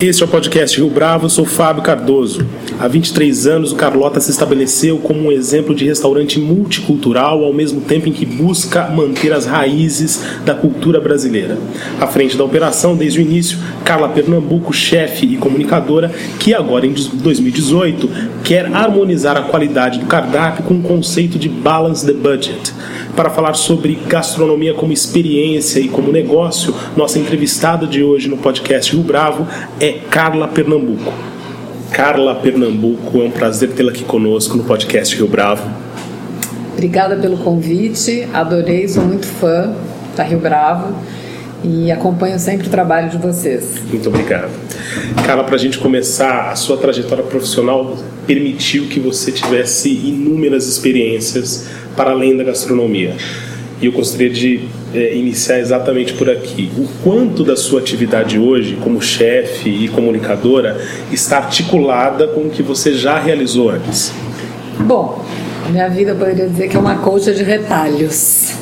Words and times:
Este 0.00 0.22
é 0.22 0.24
o 0.24 0.28
podcast 0.30 0.78
Rio 0.78 0.88
Bravo, 0.88 1.26
eu 1.26 1.28
sou 1.28 1.44
Fábio 1.44 1.82
Cardoso. 1.82 2.46
Há 2.78 2.88
23 2.88 3.46
anos, 3.46 3.70
o 3.70 3.76
Carlota 3.76 4.18
se 4.18 4.30
estabeleceu 4.30 4.96
como 4.96 5.28
um 5.28 5.30
exemplo 5.30 5.74
de 5.74 5.84
restaurante 5.84 6.40
multicultural, 6.40 7.44
ao 7.44 7.52
mesmo 7.52 7.82
tempo 7.82 8.08
em 8.08 8.12
que 8.12 8.24
busca 8.24 8.88
manter 8.88 9.30
as 9.30 9.44
raízes 9.44 10.24
da 10.42 10.54
cultura 10.54 10.98
brasileira. 11.02 11.58
À 12.00 12.06
frente 12.06 12.34
da 12.34 12.42
operação, 12.42 12.96
desde 12.96 13.18
o 13.18 13.22
início, 13.22 13.58
Carla 13.84 14.08
Pernambuco, 14.08 14.72
chefe 14.72 15.26
e 15.26 15.36
comunicadora, 15.36 16.10
que 16.38 16.54
agora 16.54 16.86
em 16.86 16.94
2018 16.94 18.08
quer 18.42 18.74
harmonizar 18.74 19.36
a 19.36 19.42
qualidade 19.42 19.98
do 19.98 20.06
cardápio 20.06 20.64
com 20.64 20.78
o 20.78 20.82
conceito 20.82 21.38
de 21.38 21.50
balance 21.50 22.06
the 22.06 22.14
budget 22.14 22.72
para 23.20 23.28
falar 23.28 23.52
sobre 23.52 23.96
gastronomia 24.06 24.72
como 24.72 24.94
experiência 24.94 25.78
e 25.78 25.88
como 25.88 26.10
negócio. 26.10 26.74
Nossa 26.96 27.18
entrevistada 27.18 27.86
de 27.86 28.02
hoje 28.02 28.30
no 28.30 28.38
podcast 28.38 28.96
Rio 28.96 29.04
Bravo 29.04 29.46
é 29.78 29.92
Carla 30.10 30.48
Pernambuco. 30.48 31.12
Carla 31.92 32.34
Pernambuco, 32.36 33.20
é 33.20 33.24
um 33.24 33.30
prazer 33.30 33.72
tê-la 33.72 33.90
aqui 33.90 34.04
conosco 34.04 34.56
no 34.56 34.64
podcast 34.64 35.14
Rio 35.14 35.28
Bravo. 35.28 35.68
Obrigada 36.72 37.14
pelo 37.16 37.36
convite, 37.36 38.26
adorei, 38.32 38.88
sou 38.88 39.04
muito 39.04 39.26
fã 39.26 39.74
da 40.16 40.22
Rio 40.22 40.38
Bravo 40.38 40.96
e 41.62 41.92
acompanho 41.92 42.38
sempre 42.38 42.68
o 42.68 42.70
trabalho 42.70 43.10
de 43.10 43.18
vocês. 43.18 43.82
Muito 43.90 44.08
obrigado. 44.08 44.50
Carla, 45.26 45.44
para 45.44 45.56
a 45.56 45.58
gente 45.58 45.78
começar, 45.78 46.50
a 46.50 46.56
sua 46.56 46.78
trajetória 46.78 47.22
profissional 47.22 47.98
permitiu 48.26 48.86
que 48.86 48.98
você 48.98 49.30
tivesse 49.30 49.90
inúmeras 49.90 50.66
experiências 50.66 51.68
para 51.96 52.10
além 52.10 52.36
da 52.36 52.44
gastronomia. 52.44 53.14
E 53.80 53.86
eu 53.86 53.92
gostaria 53.92 54.28
de 54.28 54.68
é, 54.94 55.16
iniciar 55.16 55.58
exatamente 55.58 56.12
por 56.12 56.28
aqui. 56.28 56.70
O 56.76 56.86
quanto 57.02 57.42
da 57.42 57.56
sua 57.56 57.80
atividade 57.80 58.38
hoje, 58.38 58.76
como 58.82 59.00
chefe 59.00 59.70
e 59.70 59.88
comunicadora, 59.88 60.78
está 61.10 61.38
articulada 61.38 62.28
com 62.28 62.42
o 62.42 62.50
que 62.50 62.62
você 62.62 62.92
já 62.92 63.18
realizou 63.18 63.70
antes? 63.70 64.12
Bom, 64.80 65.24
minha 65.70 65.88
vida 65.88 66.10
eu 66.10 66.16
poderia 66.16 66.48
dizer 66.48 66.68
que 66.68 66.76
é 66.76 66.80
uma 66.80 66.96
colcha 66.98 67.32
de 67.32 67.42
retalhos. 67.42 68.52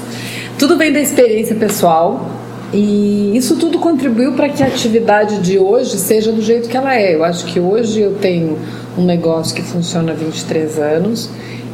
Tudo 0.58 0.76
vem 0.76 0.92
da 0.92 1.00
experiência 1.00 1.56
pessoal, 1.56 2.38
e 2.72 3.32
isso 3.34 3.56
tudo 3.56 3.78
contribuiu 3.78 4.32
para 4.32 4.48
que 4.48 4.62
a 4.62 4.66
atividade 4.66 5.38
de 5.38 5.58
hoje 5.58 5.96
seja 5.96 6.30
do 6.30 6.42
jeito 6.42 6.68
que 6.68 6.76
ela 6.76 6.94
é. 6.94 7.14
Eu 7.14 7.24
acho 7.24 7.46
que 7.46 7.58
hoje 7.58 8.00
eu 8.00 8.14
tenho 8.16 8.58
um 8.96 9.04
negócio 9.04 9.54
que 9.54 9.62
funciona 9.62 10.12
há 10.12 10.14
23 10.14 10.78
anos 10.78 11.30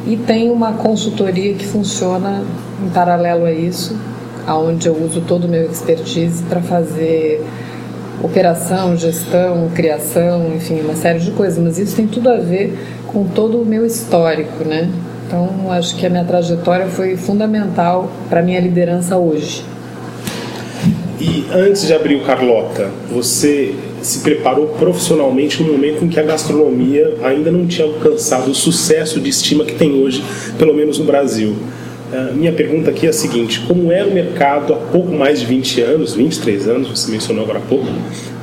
e 0.07 0.15
tem 0.15 0.51
uma 0.51 0.73
consultoria 0.73 1.53
que 1.53 1.65
funciona 1.65 2.43
em 2.83 2.89
paralelo 2.89 3.45
a 3.45 3.51
isso, 3.51 3.97
aonde 4.45 4.87
eu 4.87 4.95
uso 4.95 5.21
todo 5.21 5.45
o 5.45 5.47
meu 5.47 5.63
expertise 5.63 6.43
para 6.43 6.61
fazer 6.61 7.43
operação, 8.23 8.95
gestão, 8.95 9.69
criação, 9.73 10.53
enfim, 10.55 10.81
uma 10.81 10.95
série 10.95 11.19
de 11.19 11.31
coisas. 11.31 11.57
Mas 11.57 11.79
isso 11.79 11.95
tem 11.95 12.07
tudo 12.07 12.29
a 12.29 12.37
ver 12.37 12.77
com 13.07 13.25
todo 13.25 13.61
o 13.61 13.65
meu 13.65 13.85
histórico, 13.85 14.63
né? 14.63 14.89
Então, 15.27 15.71
acho 15.71 15.95
que 15.95 16.05
a 16.05 16.09
minha 16.09 16.23
trajetória 16.23 16.85
foi 16.85 17.17
fundamental 17.17 18.11
para 18.29 18.43
minha 18.43 18.59
liderança 18.59 19.17
hoje. 19.17 19.65
E 21.19 21.47
antes 21.51 21.87
de 21.87 21.93
abrir 21.93 22.15
o 22.15 22.23
Carlota, 22.23 22.91
você 23.11 23.73
se 24.05 24.19
preparou 24.19 24.67
profissionalmente 24.67 25.63
no 25.63 25.71
momento 25.71 26.05
em 26.05 26.07
que 26.07 26.19
a 26.19 26.23
gastronomia 26.23 27.17
ainda 27.23 27.51
não 27.51 27.65
tinha 27.65 27.87
alcançado 27.87 28.51
o 28.51 28.55
sucesso 28.55 29.19
de 29.19 29.29
estima 29.29 29.65
que 29.65 29.73
tem 29.73 29.93
hoje, 29.93 30.23
pelo 30.57 30.73
menos 30.73 30.99
no 30.99 31.05
Brasil. 31.05 31.55
Uh, 32.13 32.35
minha 32.35 32.53
pergunta 32.53 32.91
aqui 32.91 33.07
é 33.07 33.09
a 33.09 33.13
seguinte: 33.13 33.61
como 33.67 33.91
era 33.91 34.07
o 34.07 34.13
mercado 34.13 34.73
há 34.73 34.77
pouco 34.77 35.11
mais 35.11 35.39
de 35.39 35.47
20 35.47 35.81
anos, 35.81 36.13
23 36.13 36.67
anos, 36.67 36.89
você 36.89 37.11
mencionou 37.11 37.43
agora 37.43 37.57
há 37.57 37.61
pouco, 37.63 37.87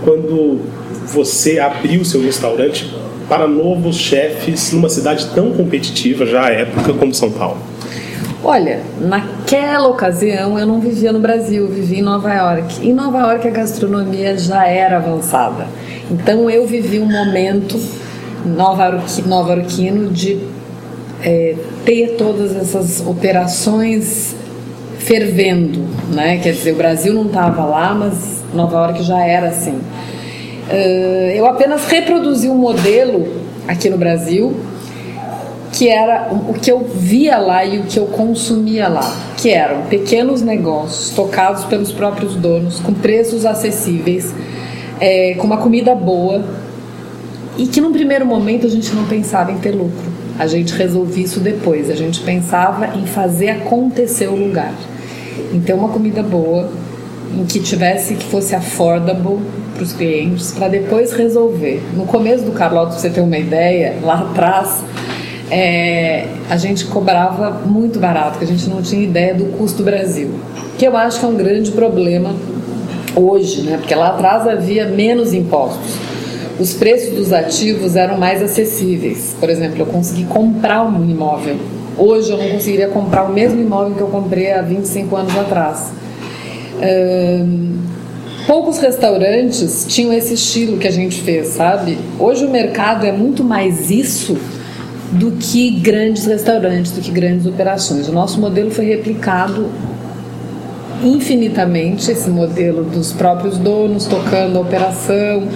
quando 0.05 0.59
você 1.07 1.61
abriu 1.61 2.05
seu 2.05 2.21
restaurante 2.21 2.93
para 3.29 3.47
novos 3.47 3.97
chefes 3.97 4.73
numa 4.73 4.89
cidade 4.89 5.29
tão 5.33 5.53
competitiva 5.53 6.27
já 6.27 6.47
à 6.47 6.51
época 6.51 6.93
como 6.93 7.15
São 7.15 7.31
Paulo? 7.31 7.72
Olha, 8.45 8.81
naquela 9.01 9.87
ocasião 9.89 10.59
eu 10.59 10.67
não 10.67 10.81
vivia 10.81 11.13
no 11.13 11.21
Brasil, 11.21 11.69
vivia 11.69 12.01
em 12.01 12.03
Nova 12.03 12.33
York. 12.33 12.85
Em 12.87 12.93
Nova 12.93 13.19
York 13.21 13.47
a 13.47 13.51
gastronomia 13.53 14.37
já 14.37 14.67
era 14.67 14.97
avançada. 14.97 15.69
Então 16.11 16.51
eu 16.51 16.67
vivi 16.67 16.99
um 16.99 17.07
momento 17.07 17.79
nova-iorquino 18.45 20.11
de 20.11 20.41
é, 21.23 21.55
ter 21.85 22.17
todas 22.17 22.57
essas 22.57 23.01
operações 23.07 24.35
fervendo, 24.99 25.81
né? 26.13 26.39
Quer 26.39 26.53
dizer, 26.53 26.73
o 26.73 26.77
Brasil 26.77 27.15
não 27.15 27.27
estava 27.27 27.65
lá, 27.65 27.95
mas 27.95 28.43
Nova 28.53 28.77
York 28.79 29.05
já 29.05 29.25
era 29.25 29.49
assim. 29.49 29.81
Uh, 30.69 31.31
eu 31.35 31.47
apenas 31.47 31.87
reproduzi 31.87 32.49
um 32.49 32.55
modelo 32.57 33.29
aqui 33.69 33.89
no 33.91 33.99
Brasil 33.99 34.57
que 35.73 35.89
era 35.89 36.29
o 36.31 36.53
que 36.53 36.71
eu 36.71 36.81
via 36.81 37.39
lá 37.39 37.65
e 37.65 37.79
o 37.79 37.85
que 37.85 37.99
eu 37.99 38.07
consumia 38.07 38.89
lá, 38.89 39.11
que 39.39 39.51
eram 39.51 39.87
pequenos 39.87 40.43
negócios 40.43 41.11
tocados 41.11 41.65
pelos 41.65 41.91
próprios 41.91 42.37
donos, 42.37 42.79
com 42.79 42.93
preços 42.93 43.47
acessíveis, 43.47 44.35
é, 45.01 45.35
com 45.39 45.47
uma 45.47 45.57
comida 45.57 45.95
boa 45.95 46.45
e 47.57 47.67
que 47.67 47.81
num 47.81 47.93
primeiro 47.93 48.27
momento 48.27 48.67
a 48.67 48.71
gente 48.71 48.95
não 48.95 49.07
pensava 49.07 49.51
em 49.51 49.59
ter 49.59 49.73
lucro. 49.73 50.13
A 50.39 50.47
gente 50.47 50.75
resolvia 50.75 51.25
isso 51.25 51.41
depois, 51.41 51.91
a 51.91 51.95
gente 51.95 52.21
pensava 52.21 52.97
em 52.97 53.07
fazer 53.07 53.51
acontecer 53.51 54.29
o 54.29 54.37
lugar. 54.37 54.75
Então, 55.53 55.79
uma 55.79 55.89
comida 55.89 56.23
boa, 56.23 56.71
em 57.35 57.45
que 57.45 57.61
tivesse 57.61 58.15
que 58.15 58.25
fosse 58.25 58.55
affordable 58.55 59.39
para 59.75 59.83
os 59.83 59.93
clientes, 59.93 60.53
para 60.53 60.69
depois 60.69 61.13
resolver. 61.13 61.83
No 61.95 62.05
começo 62.05 62.45
do 62.45 62.53
Carlota, 62.53 62.93
para 62.93 62.99
você 62.99 63.11
ter 63.11 63.21
uma 63.21 63.39
ideia, 63.39 63.97
lá 64.03 64.21
atrás 64.21 64.83
é, 65.53 66.29
a 66.49 66.57
gente 66.57 66.87
cobrava 66.87 67.51
muito 67.67 67.99
barato, 67.99 68.39
que 68.39 68.45
a 68.45 68.47
gente 68.47 68.71
não 68.71 68.81
tinha 68.81 69.03
ideia 69.03 69.35
do 69.35 69.45
custo 69.59 69.79
do 69.79 69.85
Brasil. 69.85 70.31
Que 70.79 70.87
eu 70.87 70.97
acho 70.97 71.21
que 71.21 71.27
é 71.27 71.29
um 71.29 71.37
grande 71.37 71.71
problema 71.73 72.35
hoje, 73.15 73.61
né? 73.61 73.77
Porque 73.77 73.95
lá 73.95 74.09
atrás 74.09 74.49
havia 74.49 74.87
menos 74.87 75.35
impostos. 75.35 75.95
Os 76.59 76.73
preços 76.73 77.15
dos 77.15 77.33
ativos 77.35 77.97
eram 77.97 78.17
mais 78.17 78.43
acessíveis. 78.43 79.37
Por 79.39 79.51
exemplo, 79.51 79.79
eu 79.79 79.87
consegui 79.87 80.25
comprar 80.25 80.85
um 80.85 81.05
imóvel. 81.05 81.57
Hoje 81.99 82.31
eu 82.31 82.39
não 82.39 82.49
conseguiria 82.49 82.89
comprar 82.89 83.25
o 83.25 83.33
mesmo 83.33 83.61
imóvel 83.61 83.95
que 83.95 84.01
eu 84.01 84.07
comprei 84.07 84.53
há 84.53 84.63
25 84.63 85.15
anos 85.15 85.37
atrás. 85.37 85.93
Hum, 86.81 87.77
poucos 88.47 88.79
restaurantes 88.79 89.85
tinham 89.87 90.15
esse 90.15 90.33
estilo 90.33 90.79
que 90.79 90.89
a 90.89 90.91
gente 90.91 91.21
fez, 91.21 91.49
sabe? 91.49 91.99
Hoje 92.19 92.47
o 92.47 92.51
mercado 92.51 93.05
é 93.05 93.13
muito 93.13 93.45
mais 93.45 93.91
isso 93.91 94.39
do 95.13 95.33
que 95.33 95.71
grandes 95.71 96.27
restaurantes, 96.27 96.93
do 96.93 97.01
que 97.01 97.11
grandes 97.11 97.47
operações. 97.47 98.09
O 98.09 98.13
nosso 98.13 98.41
modelo 98.41 98.71
foi 98.71 98.87
replicado 98.87 99.69
infinitamente, 101.05 102.11
esse 102.11 102.31
modelo 102.31 102.85
dos 102.85 103.13
próprios 103.13 103.59
donos 103.59 104.07
tocando 104.07 104.57
a 104.57 104.61
operação, 104.61 105.49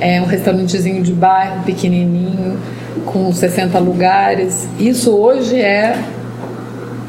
é 0.00 0.20
um 0.20 0.24
restaurantezinho 0.24 1.02
de 1.02 1.12
bairro 1.12 1.64
pequenininho 1.64 2.56
com 3.04 3.32
60 3.32 3.78
lugares. 3.78 4.66
Isso 4.78 5.10
hoje 5.10 5.60
é 5.60 5.98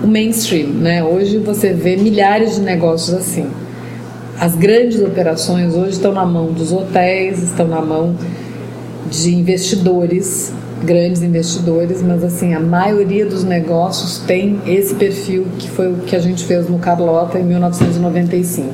o 0.04 0.08
mainstream, 0.08 0.70
né? 0.70 1.04
Hoje 1.04 1.38
você 1.38 1.74
vê 1.74 1.96
milhares 1.96 2.56
de 2.56 2.62
negócios 2.62 3.16
assim. 3.16 3.48
As 4.40 4.56
grandes 4.56 5.02
operações 5.02 5.74
hoje 5.74 5.92
estão 5.92 6.12
na 6.12 6.26
mão 6.26 6.48
dos 6.48 6.72
hotéis, 6.72 7.42
estão 7.42 7.68
na 7.68 7.82
mão 7.82 8.16
de 9.10 9.34
investidores 9.34 10.52
grandes 10.84 11.22
investidores, 11.22 12.02
mas 12.02 12.24
assim, 12.24 12.54
a 12.54 12.60
maioria 12.60 13.26
dos 13.26 13.44
negócios 13.44 14.20
tem 14.20 14.60
esse 14.66 14.96
perfil 14.96 15.48
que 15.58 15.70
foi 15.70 15.92
o 15.92 15.98
que 15.98 16.16
a 16.16 16.20
gente 16.20 16.44
fez 16.44 16.70
no 16.70 16.80
Carlota 16.80 17.40
em 17.40 17.44
1995. 17.44 18.74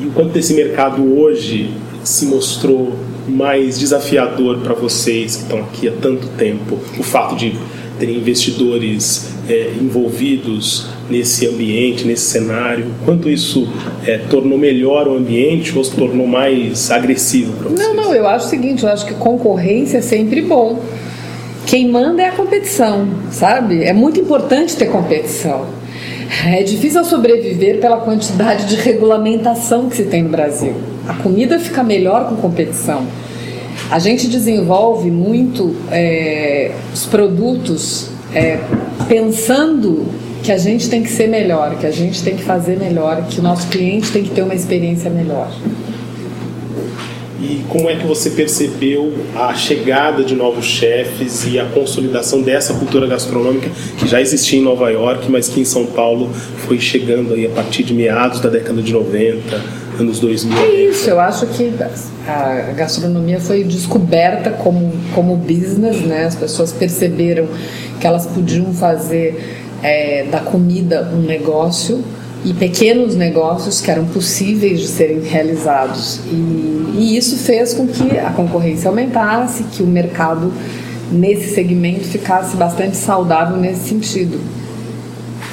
E 0.00 0.06
o 0.06 0.10
quanto 0.12 0.30
desse 0.32 0.54
mercado 0.54 1.02
hoje 1.18 1.74
se 2.04 2.26
mostrou 2.26 2.96
mais 3.28 3.78
desafiador 3.78 4.58
para 4.58 4.74
vocês 4.74 5.36
que 5.36 5.42
estão 5.42 5.60
aqui 5.60 5.88
há 5.88 5.92
tanto 5.92 6.26
tempo? 6.38 6.78
O 6.98 7.02
fato 7.02 7.36
de 7.36 7.56
terem 7.98 8.16
investidores 8.16 9.32
é, 9.52 9.72
envolvidos 9.80 10.86
nesse 11.10 11.46
ambiente, 11.46 12.06
nesse 12.06 12.24
cenário? 12.30 12.86
Quanto 13.04 13.28
isso 13.28 13.68
é, 14.06 14.16
tornou 14.18 14.56
melhor 14.56 15.06
o 15.06 15.16
ambiente 15.16 15.76
ou 15.76 15.84
se 15.84 15.94
tornou 15.94 16.26
mais 16.26 16.90
agressivo 16.90 17.52
para 17.52 17.68
vocês? 17.68 17.86
Não, 17.86 17.94
não, 17.94 18.14
eu 18.14 18.26
acho 18.26 18.46
o 18.46 18.48
seguinte, 18.48 18.82
eu 18.82 18.88
acho 18.88 19.04
que 19.04 19.14
concorrência 19.14 19.98
é 19.98 20.00
sempre 20.00 20.40
bom. 20.40 20.80
quem 21.66 21.88
manda 21.88 22.22
é 22.22 22.28
a 22.28 22.32
competição, 22.32 23.06
sabe? 23.30 23.84
É 23.84 23.92
muito 23.92 24.18
importante 24.18 24.74
ter 24.76 24.86
competição. 24.86 25.66
É 26.46 26.62
difícil 26.62 27.04
sobreviver 27.04 27.78
pela 27.78 27.98
quantidade 27.98 28.66
de 28.66 28.76
regulamentação 28.76 29.88
que 29.88 29.96
se 29.96 30.04
tem 30.04 30.22
no 30.22 30.30
Brasil. 30.30 30.74
A 31.06 31.14
comida 31.14 31.58
fica 31.58 31.82
melhor 31.82 32.28
com 32.28 32.36
competição. 32.36 33.06
A 33.90 33.98
gente 33.98 34.26
desenvolve 34.26 35.10
muito 35.10 35.76
é, 35.90 36.72
os 36.92 37.04
produtos 37.04 38.10
é, 38.34 38.58
pensando 39.08 40.06
que 40.42 40.50
a 40.50 40.58
gente 40.58 40.88
tem 40.88 41.02
que 41.02 41.10
ser 41.10 41.28
melhor, 41.28 41.76
que 41.78 41.86
a 41.86 41.90
gente 41.90 42.22
tem 42.22 42.36
que 42.36 42.42
fazer 42.42 42.76
melhor, 42.76 43.26
que 43.28 43.38
o 43.38 43.42
nosso 43.42 43.68
cliente 43.68 44.10
tem 44.10 44.24
que 44.24 44.30
ter 44.30 44.42
uma 44.42 44.54
experiência 44.54 45.08
melhor. 45.08 45.50
E 47.40 47.64
como 47.68 47.90
é 47.90 47.96
que 47.96 48.06
você 48.06 48.30
percebeu 48.30 49.12
a 49.34 49.52
chegada 49.54 50.22
de 50.22 50.34
novos 50.34 50.64
chefes 50.64 51.44
e 51.44 51.58
a 51.58 51.64
consolidação 51.64 52.40
dessa 52.40 52.72
cultura 52.74 53.06
gastronômica 53.06 53.68
que 53.98 54.06
já 54.06 54.20
existia 54.20 54.60
em 54.60 54.62
Nova 54.62 54.88
York, 54.90 55.28
mas 55.28 55.48
que 55.48 55.60
em 55.60 55.64
São 55.64 55.86
Paulo 55.86 56.30
foi 56.68 56.78
chegando 56.78 57.34
aí 57.34 57.46
a 57.46 57.50
partir 57.50 57.82
de 57.82 57.94
meados 57.94 58.38
da 58.38 58.48
década 58.48 58.80
de 58.80 58.92
90, 58.92 59.60
anos 59.98 60.20
2000? 60.20 60.56
É 60.56 60.84
isso, 60.84 61.10
eu 61.10 61.18
acho 61.18 61.46
que 61.46 61.72
a 62.28 62.72
gastronomia 62.76 63.40
foi 63.40 63.64
descoberta 63.64 64.50
como, 64.50 64.92
como 65.12 65.36
business, 65.36 66.00
né? 66.00 66.24
As 66.24 66.36
pessoas 66.36 66.70
perceberam 66.70 67.48
que 68.02 68.06
elas 68.08 68.26
podiam 68.26 68.74
fazer 68.74 69.62
é, 69.80 70.24
da 70.28 70.40
comida 70.40 71.08
um 71.14 71.20
negócio 71.20 72.02
e 72.44 72.52
pequenos 72.52 73.14
negócios 73.14 73.80
que 73.80 73.88
eram 73.88 74.06
possíveis 74.06 74.80
de 74.80 74.88
serem 74.88 75.20
realizados. 75.20 76.18
E, 76.26 76.96
e, 76.98 77.16
isso 77.16 77.36
fez 77.36 77.72
com 77.72 77.86
que 77.86 78.18
a 78.18 78.30
concorrência 78.30 78.88
aumentasse, 78.88 79.62
que 79.70 79.84
o 79.84 79.86
mercado 79.86 80.52
nesse 81.12 81.54
segmento 81.54 82.00
ficasse 82.00 82.56
bastante 82.56 82.96
saudável 82.96 83.56
nesse 83.56 83.90
sentido, 83.90 84.40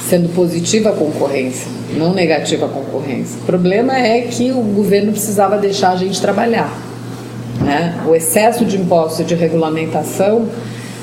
sendo 0.08 0.28
positiva 0.34 0.90
a 0.90 0.92
concorrência, 0.92 1.68
não 1.96 2.12
negativa 2.12 2.66
a 2.66 2.68
concorrência. 2.68 3.38
O 3.42 3.46
problema 3.46 3.96
é 3.96 4.22
que 4.22 4.50
o 4.50 4.60
governo 4.60 5.12
precisava 5.12 5.56
deixar 5.56 5.92
a 5.92 5.96
gente 5.96 6.20
trabalhar. 6.20 6.76
Né? 7.60 8.02
O 8.08 8.14
excesso 8.16 8.64
de 8.64 8.76
impostos 8.76 9.24
de 9.24 9.36
regulamentação 9.36 10.48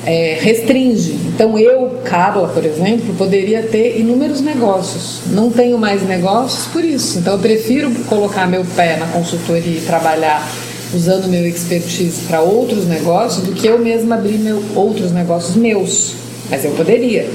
é, 0.08 0.38
restringe. 0.40 1.20
Então 1.26 1.60
eu, 1.60 2.00
Carla, 2.06 2.48
por 2.48 2.66
exemplo, 2.66 3.14
poderia 3.16 3.62
ter 3.64 4.00
inúmeros 4.00 4.40
negócios. 4.40 5.20
Não 5.28 5.52
tenho 5.52 5.78
mais 5.78 6.02
negócios 6.02 6.66
por 6.68 6.84
isso. 6.84 7.20
Então 7.20 7.34
eu 7.34 7.40
prefiro 7.40 7.92
colocar 8.06 8.48
meu 8.48 8.64
pé 8.64 8.96
na 8.96 9.06
consultoria 9.08 9.80
e 9.80 9.82
trabalhar 9.82 10.48
usando 10.94 11.28
meu 11.28 11.46
expertise 11.46 12.22
para 12.26 12.40
outros 12.40 12.88
negócios 12.88 13.44
do 13.44 13.52
que 13.52 13.68
eu 13.68 13.78
mesma 13.78 14.16
abrir 14.16 14.38
meu, 14.38 14.64
outros 14.74 15.12
negócios 15.12 15.58
meus. 15.58 16.14
Mas 16.50 16.64
eu 16.64 16.72
poderia, 16.72 17.30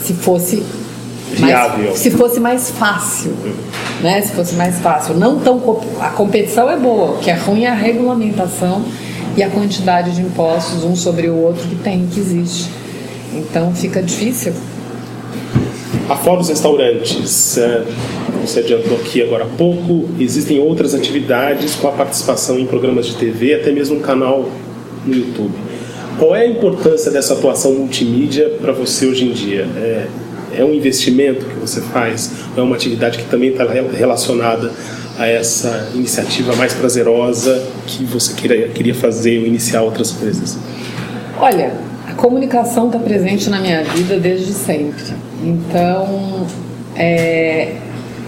se 0.00 0.14
fosse 0.14 0.62
viável, 1.32 1.86
mais, 1.86 1.98
se 1.98 2.12
fosse 2.12 2.38
mais 2.38 2.70
fácil, 2.70 3.32
né? 4.00 4.22
Se 4.22 4.32
fosse 4.32 4.54
mais 4.54 4.76
fácil, 4.76 5.16
não 5.16 5.40
tão 5.40 5.60
a 6.00 6.10
competição 6.10 6.70
é 6.70 6.76
boa, 6.76 7.16
o 7.16 7.18
que 7.18 7.28
é 7.28 7.34
ruim 7.34 7.64
é 7.64 7.70
a 7.70 7.74
regulamentação 7.74 8.84
e 9.36 9.42
a 9.42 9.50
quantidade 9.50 10.14
de 10.14 10.22
impostos 10.22 10.84
um 10.84 10.94
sobre 10.94 11.28
o 11.28 11.36
outro 11.36 11.66
que 11.68 11.76
tem, 11.76 12.06
que 12.06 12.20
existe. 12.20 12.70
Então 13.32 13.74
fica 13.74 14.02
difícil. 14.02 14.52
Afora 16.08 16.40
os 16.40 16.48
restaurantes, 16.48 17.56
é, 17.56 17.82
você 18.40 18.60
adiantou 18.60 18.96
aqui 18.98 19.22
agora 19.22 19.44
há 19.44 19.46
pouco, 19.46 20.08
existem 20.20 20.60
outras 20.60 20.94
atividades 20.94 21.74
com 21.76 21.88
a 21.88 21.92
participação 21.92 22.58
em 22.58 22.66
programas 22.66 23.06
de 23.06 23.14
TV, 23.14 23.54
até 23.54 23.72
mesmo 23.72 23.96
um 23.96 24.00
canal 24.00 24.48
no 25.06 25.14
YouTube. 25.14 25.54
Qual 26.18 26.34
é 26.34 26.42
a 26.42 26.46
importância 26.46 27.10
dessa 27.10 27.34
atuação 27.34 27.74
multimídia 27.74 28.50
para 28.60 28.72
você 28.72 29.06
hoje 29.06 29.24
em 29.24 29.32
dia? 29.32 29.66
É, 29.76 30.06
é 30.58 30.64
um 30.64 30.72
investimento 30.72 31.44
que 31.46 31.54
você 31.54 31.80
faz? 31.80 32.30
É 32.56 32.60
uma 32.60 32.76
atividade 32.76 33.18
que 33.18 33.24
também 33.24 33.50
está 33.50 33.64
relacionada 33.64 34.70
a 35.18 35.26
essa 35.26 35.90
iniciativa 35.94 36.56
mais 36.56 36.74
prazerosa 36.74 37.64
que 37.86 38.04
você 38.04 38.34
queria, 38.34 38.68
queria 38.68 38.94
fazer 38.94 39.38
ou 39.38 39.46
iniciar 39.46 39.82
outras 39.82 40.10
coisas? 40.10 40.58
Olha, 41.38 41.72
a 42.08 42.12
comunicação 42.14 42.86
está 42.86 42.98
presente 42.98 43.48
na 43.48 43.60
minha 43.60 43.82
vida 43.84 44.18
desde 44.18 44.52
sempre. 44.52 45.14
Então, 45.42 46.46
é, 46.96 47.74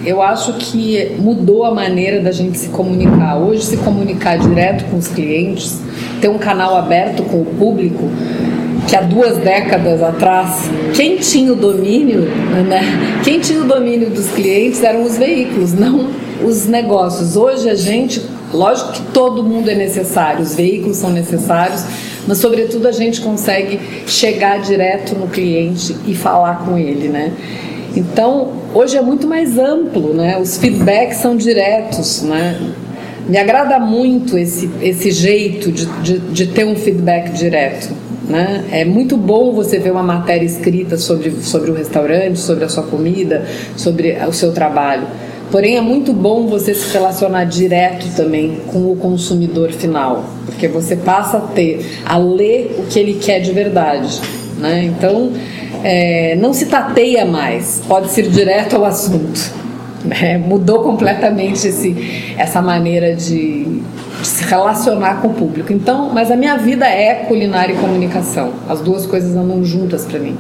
eu 0.04 0.22
acho 0.22 0.54
que 0.54 1.16
mudou 1.18 1.64
a 1.64 1.74
maneira 1.74 2.20
da 2.20 2.30
gente 2.30 2.58
se 2.58 2.68
comunicar. 2.68 3.36
Hoje, 3.38 3.62
se 3.62 3.76
comunicar 3.78 4.38
direto 4.38 4.84
com 4.90 4.96
os 4.96 5.08
clientes, 5.08 5.80
ter 6.20 6.28
um 6.28 6.38
canal 6.38 6.76
aberto 6.76 7.22
com 7.24 7.42
o 7.42 7.44
público, 7.44 8.08
que 8.86 8.94
há 8.94 9.00
duas 9.00 9.38
décadas 9.38 10.00
atrás, 10.00 10.70
quem 10.94 11.16
tinha 11.16 11.52
o 11.52 11.56
domínio, 11.56 12.20
né? 12.68 13.20
Quem 13.24 13.40
tinha 13.40 13.60
o 13.60 13.64
domínio 13.64 14.10
dos 14.10 14.28
clientes 14.30 14.84
eram 14.84 15.02
os 15.02 15.18
veículos, 15.18 15.72
não 15.72 16.25
os 16.44 16.66
negócios. 16.66 17.36
Hoje 17.36 17.68
a 17.68 17.74
gente, 17.74 18.22
lógico 18.52 18.92
que 18.92 19.02
todo 19.12 19.42
mundo 19.42 19.70
é 19.70 19.74
necessário, 19.74 20.42
os 20.42 20.54
veículos 20.54 20.96
são 20.96 21.10
necessários, 21.10 21.84
mas 22.26 22.38
sobretudo 22.38 22.88
a 22.88 22.92
gente 22.92 23.20
consegue 23.20 23.78
chegar 24.06 24.60
direto 24.60 25.14
no 25.14 25.28
cliente 25.28 25.96
e 26.06 26.14
falar 26.14 26.64
com 26.64 26.76
ele, 26.76 27.08
né? 27.08 27.32
Então, 27.96 28.52
hoje 28.74 28.96
é 28.96 29.00
muito 29.00 29.26
mais 29.26 29.58
amplo, 29.58 30.12
né? 30.12 30.38
Os 30.38 30.58
feedbacks 30.58 31.18
são 31.18 31.36
diretos, 31.36 32.22
né? 32.22 32.72
Me 33.26 33.38
agrada 33.38 33.78
muito 33.78 34.36
esse, 34.36 34.70
esse 34.82 35.10
jeito 35.10 35.72
de, 35.72 35.86
de, 36.02 36.18
de 36.18 36.46
ter 36.48 36.64
um 36.64 36.76
feedback 36.76 37.32
direto. 37.32 37.92
Né? 38.28 38.64
É 38.72 38.84
muito 38.84 39.16
bom 39.16 39.52
você 39.52 39.78
ver 39.78 39.92
uma 39.92 40.02
matéria 40.02 40.44
escrita 40.44 40.96
sobre, 40.96 41.30
sobre 41.42 41.70
o 41.70 41.74
restaurante, 41.74 42.38
sobre 42.38 42.64
a 42.64 42.68
sua 42.68 42.82
comida, 42.82 43.44
sobre 43.76 44.16
o 44.28 44.32
seu 44.32 44.52
trabalho. 44.52 45.06
Porém, 45.50 45.76
é 45.76 45.80
muito 45.80 46.12
bom 46.12 46.46
você 46.46 46.74
se 46.74 46.92
relacionar 46.92 47.44
direto 47.44 48.08
também 48.16 48.60
com 48.66 48.90
o 48.90 48.96
consumidor 48.96 49.70
final, 49.70 50.24
porque 50.44 50.66
você 50.66 50.96
passa 50.96 51.38
a 51.38 51.40
ter, 51.40 52.00
a 52.04 52.16
ler 52.16 52.74
o 52.78 52.86
que 52.86 52.98
ele 52.98 53.14
quer 53.14 53.40
de 53.40 53.52
verdade. 53.52 54.20
Né? 54.58 54.84
Então, 54.84 55.32
é, 55.84 56.34
não 56.36 56.52
se 56.52 56.66
tateia 56.66 57.24
mais, 57.24 57.80
pode 57.86 58.10
ser 58.10 58.28
direto 58.28 58.76
ao 58.76 58.84
assunto. 58.84 59.66
Né? 60.04 60.38
Mudou 60.38 60.84
completamente 60.84 61.66
esse, 61.66 62.34
essa 62.38 62.62
maneira 62.62 63.16
de, 63.16 63.64
de 63.64 63.82
se 64.22 64.44
relacionar 64.44 65.20
com 65.20 65.28
o 65.28 65.34
público. 65.34 65.72
Então, 65.72 66.10
mas 66.14 66.30
a 66.30 66.36
minha 66.36 66.56
vida 66.56 66.86
é 66.86 67.24
culinária 67.26 67.72
e 67.72 67.76
comunicação. 67.76 68.52
As 68.68 68.80
duas 68.80 69.04
coisas 69.04 69.34
andam 69.34 69.64
juntas 69.64 70.04
para 70.04 70.20
mim 70.20 70.38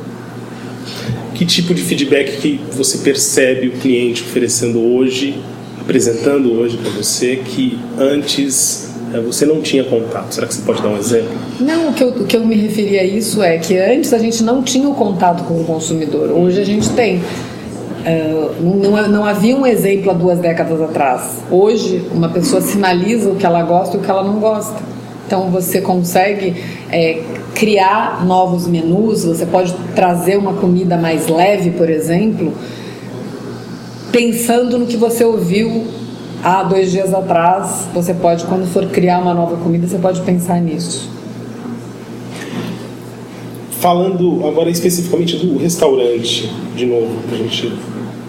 que 1.36 1.44
tipo 1.44 1.74
de 1.74 1.82
feedback 1.82 2.38
que 2.38 2.60
você 2.72 2.98
percebe 2.98 3.68
o 3.68 3.72
cliente 3.72 4.22
oferecendo 4.22 4.80
hoje, 4.80 5.38
apresentando 5.78 6.50
hoje 6.52 6.78
para 6.78 6.90
você, 6.90 7.36
que 7.44 7.78
antes 7.98 8.90
é, 9.12 9.20
você 9.20 9.44
não 9.44 9.60
tinha 9.60 9.84
contato? 9.84 10.32
Será 10.32 10.46
que 10.46 10.54
você 10.54 10.62
pode 10.62 10.80
dar 10.80 10.88
um 10.88 10.96
exemplo? 10.96 11.28
Não, 11.60 11.90
o 11.90 11.92
que, 11.92 12.02
eu, 12.02 12.08
o 12.08 12.24
que 12.24 12.36
eu 12.38 12.46
me 12.46 12.56
referi 12.56 12.98
a 12.98 13.04
isso 13.04 13.42
é 13.42 13.58
que 13.58 13.76
antes 13.76 14.14
a 14.14 14.18
gente 14.18 14.42
não 14.42 14.62
tinha 14.62 14.88
o 14.88 14.94
contato 14.94 15.44
com 15.44 15.60
o 15.60 15.64
consumidor, 15.64 16.30
hoje 16.30 16.58
a 16.58 16.64
gente 16.64 16.88
tem. 16.90 17.18
Uh, 17.18 18.62
não, 18.62 19.08
não, 19.08 19.24
havia 19.24 19.56
um 19.56 19.66
exemplo 19.66 20.12
há 20.12 20.14
duas 20.14 20.38
décadas 20.38 20.80
atrás. 20.80 21.42
Hoje, 21.50 22.02
uma 22.12 22.30
pessoa 22.30 22.62
sinaliza 22.62 23.28
o 23.28 23.36
que 23.36 23.44
ela 23.44 23.62
gosta 23.62 23.96
e 23.96 24.00
o 24.00 24.02
que 24.02 24.10
ela 24.10 24.22
não 24.22 24.38
gosta. 24.38 24.80
Então, 25.26 25.50
você 25.50 25.80
consegue 25.80 26.54
é, 26.90 27.20
criar 27.56 28.24
novos 28.24 28.66
menus, 28.66 29.24
você 29.24 29.46
pode 29.46 29.74
trazer 29.94 30.36
uma 30.36 30.52
comida 30.52 30.96
mais 30.98 31.26
leve, 31.26 31.70
por 31.70 31.88
exemplo, 31.88 32.52
pensando 34.12 34.78
no 34.78 34.86
que 34.86 34.96
você 34.96 35.24
ouviu 35.24 35.86
há 36.44 36.62
dois 36.62 36.92
dias 36.92 37.14
atrás. 37.14 37.88
Você 37.94 38.12
pode, 38.12 38.44
quando 38.44 38.66
for 38.66 38.84
criar 38.86 39.20
uma 39.20 39.32
nova 39.32 39.56
comida, 39.56 39.86
você 39.88 39.96
pode 39.96 40.20
pensar 40.20 40.60
nisso. 40.60 41.08
Falando 43.80 44.46
agora 44.46 44.68
especificamente 44.68 45.36
do 45.38 45.56
restaurante, 45.56 46.52
de 46.76 46.84
novo, 46.84 47.22
para 47.26 47.36
a 47.36 47.38
gente 47.38 47.72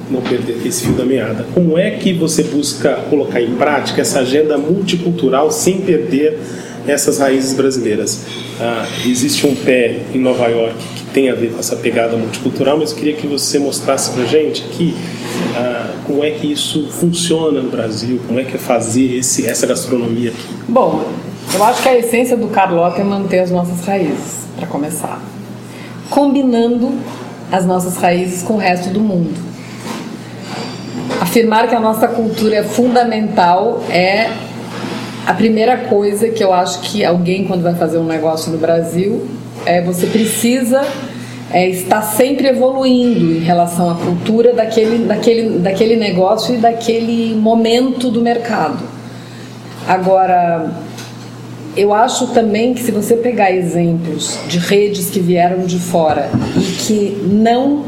não 0.09 0.21
perder 0.21 0.65
esse 0.65 0.85
fio 0.85 0.93
da 0.93 1.03
meada. 1.03 1.45
Como 1.53 1.77
é 1.77 1.91
que 1.91 2.13
você 2.13 2.43
busca 2.43 2.95
colocar 3.09 3.41
em 3.41 3.55
prática 3.55 4.01
essa 4.01 4.19
agenda 4.21 4.57
multicultural 4.57 5.51
sem 5.51 5.81
perder 5.81 6.39
essas 6.87 7.19
raízes 7.19 7.53
brasileiras. 7.53 8.25
Ah, 8.59 8.87
existe 9.05 9.45
um 9.45 9.55
pé 9.55 9.99
em 10.13 10.19
Nova 10.19 10.47
York 10.47 10.75
que 10.95 11.03
tem 11.13 11.29
a 11.29 11.35
ver 11.35 11.51
com 11.51 11.59
essa 11.59 11.75
pegada 11.75 12.17
multicultural, 12.17 12.77
mas 12.77 12.91
eu 12.91 12.97
queria 12.97 13.13
que 13.13 13.27
você 13.27 13.59
mostrasse 13.59 14.11
para 14.11 14.25
gente 14.25 14.63
aqui 14.63 14.95
ah, 15.55 15.91
como 16.05 16.23
é 16.23 16.31
que 16.31 16.51
isso 16.51 16.87
funciona 16.89 17.61
no 17.61 17.69
Brasil, 17.69 18.19
como 18.25 18.39
é 18.39 18.43
que 18.43 18.55
é 18.55 18.59
fazer 18.59 19.17
esse, 19.17 19.45
essa 19.45 19.67
gastronomia 19.67 20.31
aqui. 20.31 20.47
Bom, 20.67 21.05
eu 21.53 21.63
acho 21.63 21.83
que 21.83 21.89
a 21.89 21.97
essência 21.97 22.35
do 22.35 22.47
Carlota 22.47 22.99
é 22.99 23.03
manter 23.03 23.39
as 23.39 23.51
nossas 23.51 23.85
raízes, 23.85 24.45
para 24.57 24.65
começar. 24.65 25.21
Combinando 26.09 26.97
as 27.51 27.65
nossas 27.65 27.97
raízes 27.97 28.41
com 28.41 28.55
o 28.55 28.57
resto 28.57 28.89
do 28.89 28.99
mundo. 28.99 29.33
Afirmar 31.21 31.67
que 31.67 31.75
a 31.75 31.79
nossa 31.79 32.07
cultura 32.07 32.55
é 32.55 32.63
fundamental 32.63 33.83
é 33.89 34.29
a 35.27 35.33
primeira 35.33 35.75
coisa 35.75 36.29
que 36.29 36.41
eu 36.41 36.53
acho 36.53 36.79
que 36.79 37.03
alguém, 37.03 37.43
quando 37.43 37.61
vai 37.61 37.75
fazer 37.75 37.97
um 37.97 38.05
negócio 38.05 38.49
no 38.49 38.57
Brasil, 38.57 39.27
é, 39.65 39.81
você 39.81 40.05
precisa 40.07 40.81
é, 41.51 41.67
estar 41.67 42.01
sempre 42.01 42.47
evoluindo 42.47 43.33
em 43.33 43.39
relação 43.39 43.89
à 43.89 43.95
cultura 43.95 44.53
daquele, 44.53 45.05
daquele, 45.05 45.59
daquele 45.59 45.97
negócio 45.97 46.55
e 46.55 46.57
daquele 46.57 47.35
momento 47.35 48.09
do 48.09 48.21
mercado. 48.21 48.79
Agora, 49.85 50.71
eu 51.75 51.93
acho 51.93 52.27
também 52.27 52.73
que 52.73 52.81
se 52.81 52.91
você 52.93 53.17
pegar 53.17 53.51
exemplos 53.51 54.39
de 54.47 54.59
redes 54.59 55.09
que 55.09 55.19
vieram 55.19 55.65
de 55.65 55.77
fora 55.77 56.29
e 56.55 56.61
que 56.61 57.21
não 57.29 57.83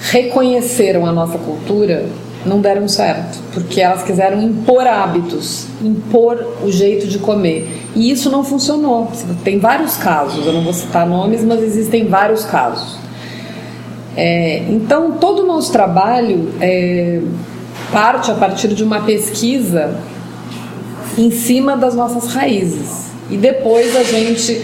reconheceram 0.00 1.06
a 1.06 1.12
nossa 1.12 1.38
cultura, 1.38 2.06
não 2.44 2.60
deram 2.60 2.88
certo, 2.88 3.38
porque 3.52 3.80
elas 3.80 4.02
quiseram 4.02 4.40
impor 4.42 4.86
hábitos, 4.86 5.66
impor 5.82 6.56
o 6.62 6.70
jeito 6.70 7.06
de 7.06 7.18
comer. 7.18 7.82
E 7.94 8.10
isso 8.10 8.30
não 8.30 8.42
funcionou. 8.42 9.10
Tem 9.44 9.58
vários 9.58 9.96
casos, 9.96 10.46
eu 10.46 10.52
não 10.52 10.62
vou 10.62 10.72
citar 10.72 11.06
nomes, 11.06 11.44
mas 11.44 11.62
existem 11.62 12.06
vários 12.06 12.44
casos. 12.44 12.96
É, 14.16 14.64
então, 14.68 15.12
todo 15.12 15.42
o 15.42 15.46
nosso 15.46 15.72
trabalho 15.72 16.52
é, 16.60 17.20
parte 17.90 18.30
a 18.30 18.34
partir 18.34 18.68
de 18.68 18.82
uma 18.82 19.02
pesquisa 19.02 19.96
em 21.16 21.30
cima 21.30 21.76
das 21.76 21.94
nossas 21.94 22.32
raízes. 22.32 23.10
E 23.30 23.36
depois 23.36 23.96
a 23.96 24.02
gente 24.02 24.62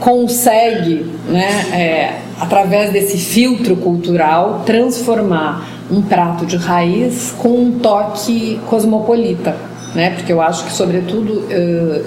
consegue, 0.00 1.10
né, 1.28 1.48
é, 1.72 2.27
através 2.40 2.92
desse 2.92 3.18
filtro 3.18 3.76
cultural, 3.76 4.62
transformar 4.64 5.68
um 5.90 6.02
prato 6.02 6.46
de 6.46 6.56
raiz 6.56 7.34
com 7.38 7.48
um 7.48 7.78
toque 7.78 8.60
cosmopolita, 8.66 9.56
né? 9.94 10.10
Porque 10.10 10.32
eu 10.32 10.40
acho 10.40 10.64
que, 10.64 10.72
sobretudo, 10.72 11.32
uh, 11.32 12.04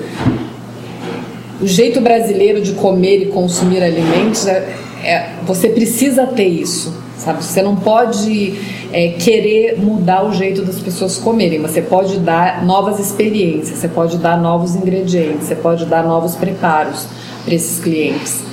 o 1.61 1.67
jeito 1.67 1.99
brasileiro 1.99 2.61
de 2.61 2.73
comer 2.73 3.23
e 3.23 3.25
consumir 3.27 3.83
alimentos 3.83 4.47
é, 4.47 4.75
é 5.03 5.29
você 5.45 5.69
precisa 5.69 6.25
ter 6.25 6.47
isso, 6.47 6.93
sabe? 7.17 7.43
Você 7.43 7.61
não 7.61 7.75
pode 7.75 8.55
é, 8.93 9.09
querer 9.09 9.79
mudar 9.79 10.23
o 10.25 10.33
jeito 10.33 10.61
das 10.61 10.79
pessoas 10.79 11.17
comerem, 11.17 11.59
você 11.59 11.81
pode 11.81 12.19
dar 12.19 12.63
novas 12.63 12.99
experiências, 12.99 13.79
você 13.79 13.87
pode 13.87 14.17
dar 14.17 14.39
novos 14.39 14.75
ingredientes, 14.75 15.47
você 15.47 15.55
pode 15.55 15.85
dar 15.85 16.03
novos 16.03 16.35
preparos 16.35 17.07
para 17.43 17.53
esses 17.53 17.79
clientes. 17.79 18.50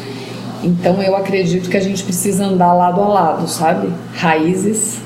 Então 0.63 1.03
eu 1.03 1.17
acredito 1.17 1.69
que 1.71 1.77
a 1.77 1.81
gente 1.81 2.03
precisa 2.03 2.47
andar 2.47 2.73
lado 2.73 3.01
a 3.01 3.09
lado, 3.09 3.49
sabe? 3.49 3.89
Raízes 4.15 4.99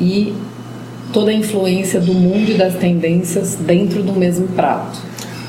e 0.00 0.34
toda 1.12 1.30
a 1.30 1.34
influência 1.34 2.00
do 2.00 2.12
mundo 2.12 2.50
e 2.50 2.54
das 2.54 2.74
tendências 2.74 3.54
dentro 3.54 4.02
do 4.02 4.12
mesmo 4.12 4.48
prato. 4.48 4.98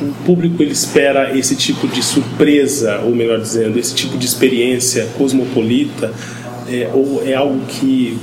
O 0.01 0.13
público 0.25 0.63
ele 0.63 0.71
espera 0.71 1.38
esse 1.38 1.55
tipo 1.55 1.86
de 1.88 2.01
surpresa, 2.01 3.01
ou 3.03 3.13
melhor 3.13 3.39
dizendo, 3.39 3.77
esse 3.77 3.93
tipo 3.93 4.17
de 4.17 4.25
experiência 4.25 5.09
cosmopolita, 5.17 6.13
é, 6.69 6.89
ou 6.93 7.21
é 7.25 7.33
algo 7.33 7.59
que 7.65 8.17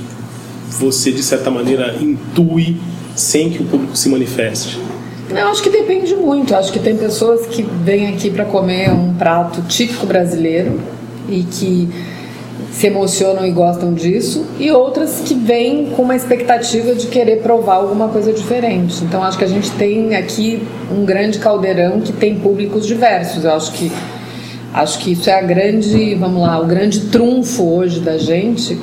você 0.67 1.11
de 1.11 1.21
certa 1.21 1.51
maneira 1.51 1.95
intui 2.01 2.77
sem 3.15 3.49
que 3.49 3.61
o 3.61 3.65
público 3.65 3.95
se 3.95 4.09
manifeste? 4.09 4.79
Eu 5.29 5.47
acho 5.47 5.61
que 5.61 5.69
depende 5.69 6.15
muito. 6.15 6.53
Eu 6.53 6.59
acho 6.59 6.71
que 6.71 6.79
tem 6.79 6.95
pessoas 6.95 7.45
que 7.47 7.61
vêm 7.61 8.07
aqui 8.07 8.29
para 8.29 8.45
comer 8.45 8.91
um 8.91 9.13
prato 9.13 9.61
típico 9.63 10.05
brasileiro 10.05 10.79
e 11.27 11.43
que 11.43 11.89
se 12.71 12.87
emocionam 12.87 13.45
e 13.45 13.51
gostam 13.51 13.93
disso, 13.93 14.45
e 14.59 14.71
outras 14.71 15.21
que 15.25 15.33
vêm 15.33 15.87
com 15.95 16.03
uma 16.03 16.15
expectativa 16.15 16.93
de 16.93 17.07
querer 17.07 17.41
provar 17.41 17.75
alguma 17.75 18.07
coisa 18.09 18.31
diferente. 18.31 19.03
Então 19.03 19.23
acho 19.23 19.37
que 19.37 19.43
a 19.43 19.47
gente 19.47 19.71
tem 19.71 20.15
aqui 20.15 20.61
um 20.91 21.03
grande 21.03 21.39
caldeirão 21.39 22.01
que 22.01 22.13
tem 22.13 22.35
públicos 22.35 22.85
diversos. 22.85 23.43
Eu 23.43 23.53
acho 23.53 23.71
que 23.73 23.91
acho 24.73 24.99
que 24.99 25.13
isso 25.13 25.27
é 25.29 25.33
a 25.33 25.41
grande, 25.41 26.13
vamos 26.15 26.41
lá, 26.41 26.59
o 26.59 26.65
grande 26.65 27.07
trunfo 27.07 27.63
hoje 27.63 27.99
da 27.99 28.17
gente 28.17 28.77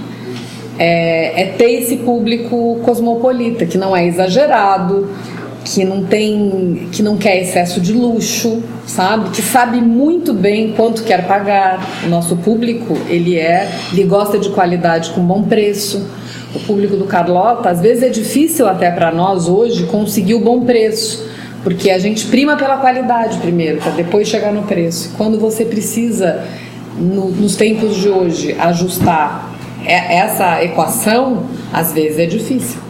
é, 0.76 1.42
é 1.42 1.44
ter 1.56 1.70
esse 1.74 1.98
público 1.98 2.80
cosmopolita 2.82 3.64
que 3.64 3.78
não 3.78 3.94
é 3.96 4.06
exagerado, 4.06 5.08
que 5.64 5.84
não 5.84 6.04
tem, 6.04 6.88
que 6.92 7.02
não 7.02 7.16
quer 7.16 7.40
excesso 7.40 7.80
de 7.80 7.92
luxo, 7.92 8.62
sabe? 8.86 9.30
Que 9.30 9.40
sabe 9.40 9.80
muito 9.80 10.34
bem 10.34 10.72
quanto 10.72 11.02
quer 11.02 11.26
pagar. 11.26 12.04
O 12.04 12.08
nosso 12.08 12.36
público, 12.36 12.96
ele 13.08 13.38
é, 13.38 13.68
ele 13.92 14.04
gosta 14.04 14.38
de 14.38 14.50
qualidade 14.50 15.10
com 15.10 15.22
bom 15.22 15.42
preço. 15.42 16.06
O 16.54 16.60
público 16.60 16.96
do 16.96 17.06
Carlota, 17.06 17.70
às 17.70 17.80
vezes 17.80 18.02
é 18.02 18.08
difícil 18.10 18.68
até 18.68 18.90
para 18.90 19.10
nós 19.10 19.48
hoje 19.48 19.86
conseguir 19.86 20.34
o 20.34 20.40
bom 20.40 20.60
preço, 20.60 21.26
porque 21.64 21.90
a 21.90 21.98
gente 21.98 22.26
prima 22.26 22.56
pela 22.56 22.76
qualidade 22.76 23.38
primeiro, 23.38 23.78
para 23.78 23.92
depois 23.92 24.28
chegar 24.28 24.52
no 24.52 24.62
preço. 24.62 25.12
Quando 25.16 25.40
você 25.40 25.64
precisa 25.64 26.44
no, 26.96 27.30
nos 27.30 27.56
tempos 27.56 27.96
de 27.96 28.08
hoje 28.08 28.54
ajustar 28.60 29.52
essa 29.84 30.62
equação, 30.62 31.44
às 31.72 31.92
vezes 31.92 32.18
é 32.18 32.26
difícil. 32.26 32.83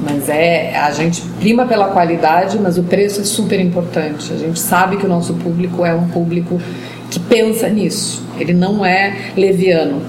Mas 0.00 0.28
é 0.28 0.76
a 0.76 0.90
gente 0.92 1.22
prima 1.40 1.66
pela 1.66 1.88
qualidade, 1.88 2.58
mas 2.58 2.78
o 2.78 2.84
preço 2.84 3.20
é 3.20 3.24
super 3.24 3.58
importante. 3.58 4.32
A 4.32 4.36
gente 4.36 4.58
sabe 4.58 4.96
que 4.96 5.06
o 5.06 5.08
nosso 5.08 5.34
público 5.34 5.84
é 5.84 5.94
um 5.94 6.08
público 6.08 6.60
que 7.10 7.18
pensa 7.18 7.68
nisso. 7.68 8.24
Ele 8.38 8.52
não 8.52 8.84
é 8.84 9.32
leviano. 9.36 10.00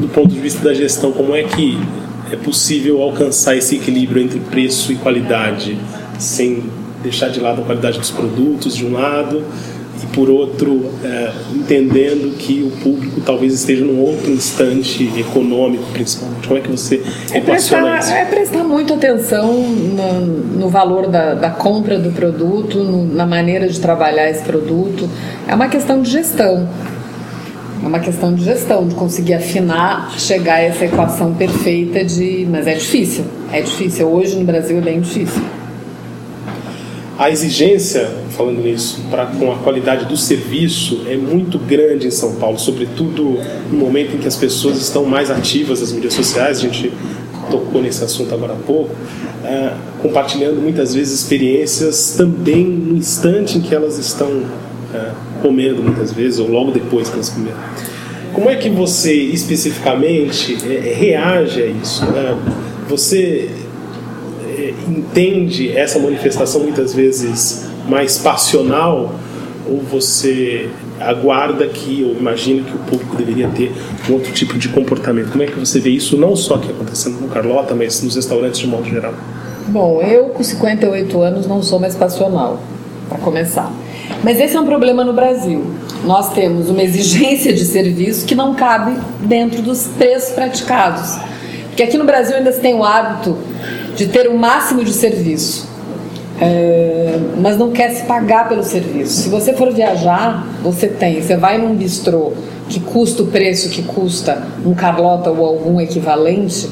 Do 0.00 0.08
ponto 0.08 0.28
de 0.28 0.38
vista 0.38 0.62
da 0.62 0.74
gestão, 0.74 1.12
como 1.12 1.34
é 1.34 1.42
que 1.42 1.78
é 2.30 2.36
possível 2.36 3.02
alcançar 3.02 3.56
esse 3.56 3.76
equilíbrio 3.76 4.22
entre 4.22 4.38
preço 4.38 4.92
e 4.92 4.96
qualidade, 4.96 5.78
sem 6.18 6.62
deixar 7.02 7.28
de 7.28 7.40
lado 7.40 7.62
a 7.62 7.64
qualidade 7.64 7.98
dos 7.98 8.10
produtos 8.10 8.74
de 8.74 8.86
um 8.86 8.92
lado 8.92 9.44
e 10.04 10.06
por 10.14 10.28
outro 10.28 10.90
é, 11.02 11.32
entendendo 11.54 12.36
que 12.36 12.62
o 12.62 12.70
público 12.82 13.20
talvez 13.22 13.54
esteja 13.54 13.84
num 13.84 14.00
outro 14.00 14.30
instante 14.30 15.10
econômico 15.18 15.84
principalmente 15.92 16.46
como 16.46 16.58
é 16.58 16.62
que 16.62 16.70
você 16.70 17.02
é 17.32 17.40
prestar, 17.40 17.98
isso? 17.98 18.12
é 18.12 18.24
prestar 18.26 18.64
muita 18.64 18.94
atenção 18.94 19.52
no, 19.52 20.20
no 20.58 20.68
valor 20.68 21.08
da, 21.08 21.34
da, 21.34 21.50
compra 21.50 21.98
do 21.98 22.10
produto 22.10 22.78
no, 22.78 23.04
na 23.06 23.26
maneira 23.26 23.68
de 23.68 23.80
trabalhar 23.80 24.28
esse 24.28 24.42
produto 24.42 25.08
é 25.48 25.54
uma 25.54 25.68
questão 25.68 26.02
de 26.02 26.10
gestão 26.10 26.68
é 27.82 27.86
uma 27.86 28.00
questão 28.00 28.32
de 28.32 28.42
gestão, 28.42 28.88
de 28.88 28.94
conseguir 28.94 29.34
afinar, 29.34 30.18
chegar 30.18 30.54
a 30.54 30.60
essa 30.62 30.86
equação 30.86 31.34
perfeita 31.34 32.02
de. 32.02 32.46
Mas 32.50 32.66
é 32.66 32.72
difícil, 32.76 33.26
é 33.52 33.60
difícil. 33.60 34.08
Hoje 34.08 34.36
no 34.36 34.44
Brasil 34.46 34.78
é 34.78 34.80
bem 34.80 35.00
difícil. 35.02 35.42
A 37.16 37.30
exigência, 37.30 38.10
falando 38.30 38.60
nisso, 38.60 39.00
com 39.38 39.52
a 39.52 39.56
qualidade 39.58 40.06
do 40.06 40.16
serviço 40.16 41.02
é 41.06 41.16
muito 41.16 41.58
grande 41.58 42.08
em 42.08 42.10
São 42.10 42.34
Paulo, 42.36 42.58
sobretudo 42.58 43.38
no 43.70 43.78
momento 43.78 44.16
em 44.16 44.18
que 44.18 44.26
as 44.26 44.34
pessoas 44.34 44.78
estão 44.78 45.04
mais 45.04 45.30
ativas 45.30 45.80
nas 45.80 45.92
mídias 45.92 46.12
sociais. 46.12 46.58
A 46.58 46.60
gente 46.62 46.92
tocou 47.48 47.80
nesse 47.80 48.02
assunto 48.02 48.34
agora 48.34 48.54
há 48.54 48.56
pouco, 48.56 48.90
uh, 48.92 49.76
compartilhando 50.02 50.60
muitas 50.60 50.92
vezes 50.92 51.20
experiências 51.20 52.14
também 52.16 52.66
no 52.66 52.96
instante 52.96 53.58
em 53.58 53.60
que 53.60 53.72
elas 53.72 53.96
estão 53.96 54.28
uh, 54.28 55.14
comendo, 55.40 55.84
muitas 55.84 56.12
vezes, 56.12 56.40
ou 56.40 56.48
logo 56.48 56.72
depois 56.72 57.08
que 57.08 57.14
elas 57.14 57.28
comeram. 57.28 57.58
Como 58.32 58.50
é 58.50 58.56
que 58.56 58.68
você 58.68 59.14
especificamente 59.14 60.58
é, 60.66 60.92
reage 60.92 61.62
a 61.62 61.66
isso? 61.66 62.04
Uh, 62.06 62.64
você 62.88 63.48
entende 64.88 65.76
essa 65.76 65.98
manifestação 65.98 66.62
muitas 66.62 66.94
vezes 66.94 67.66
mais 67.88 68.18
passional 68.18 69.14
ou 69.68 69.80
você 69.80 70.68
aguarda 71.00 71.66
que 71.66 72.04
ou 72.04 72.18
imagina 72.18 72.62
que 72.62 72.74
o 72.74 72.78
público 72.80 73.16
deveria 73.16 73.48
ter 73.48 73.72
um 74.08 74.14
outro 74.14 74.32
tipo 74.32 74.58
de 74.58 74.68
comportamento? 74.68 75.30
Como 75.30 75.42
é 75.42 75.46
que 75.46 75.58
você 75.58 75.80
vê 75.80 75.90
isso 75.90 76.16
não 76.16 76.36
só 76.36 76.56
aqui 76.56 76.70
acontecendo 76.70 77.20
no 77.20 77.28
Carlota, 77.28 77.74
mas 77.74 78.02
nos 78.02 78.14
restaurantes 78.16 78.60
de 78.60 78.66
modo 78.66 78.84
geral? 78.84 79.14
Bom, 79.68 80.02
eu 80.02 80.26
com 80.26 80.42
58 80.42 81.20
anos 81.20 81.46
não 81.46 81.62
sou 81.62 81.80
mais 81.80 81.94
passional, 81.94 82.60
para 83.08 83.18
começar. 83.18 83.72
Mas 84.22 84.38
esse 84.38 84.56
é 84.56 84.60
um 84.60 84.66
problema 84.66 85.04
no 85.04 85.12
Brasil. 85.12 85.64
Nós 86.04 86.32
temos 86.34 86.68
uma 86.68 86.82
exigência 86.82 87.52
de 87.52 87.64
serviço 87.64 88.26
que 88.26 88.34
não 88.34 88.54
cabe 88.54 88.96
dentro 89.20 89.62
dos 89.62 89.86
preços 89.86 90.34
praticados. 90.34 91.18
Porque 91.68 91.82
aqui 91.82 91.96
no 91.96 92.04
Brasil 92.04 92.36
ainda 92.36 92.52
se 92.52 92.60
tem 92.60 92.74
o 92.74 92.84
hábito 92.84 93.36
de 93.96 94.06
ter 94.06 94.28
o 94.28 94.36
máximo 94.36 94.84
de 94.84 94.92
serviço, 94.92 95.68
é, 96.40 97.18
mas 97.40 97.56
não 97.56 97.70
quer 97.70 97.90
se 97.90 98.04
pagar 98.04 98.48
pelo 98.48 98.62
serviço. 98.62 99.22
Se 99.22 99.28
você 99.28 99.52
for 99.52 99.72
viajar, 99.72 100.46
você 100.62 100.88
tem, 100.88 101.20
você 101.20 101.36
vai 101.36 101.58
num 101.58 101.74
bistrô 101.74 102.32
que 102.68 102.80
custa 102.80 103.22
o 103.22 103.26
preço 103.26 103.68
que 103.68 103.82
custa 103.82 104.42
um 104.64 104.74
Carlota 104.74 105.30
ou 105.30 105.44
algum 105.44 105.80
equivalente, 105.80 106.68